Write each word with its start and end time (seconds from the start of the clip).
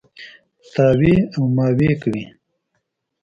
تاوې 0.73 1.15
او 1.35 1.43
ماوې 1.55 1.91
کوي. 2.01 2.23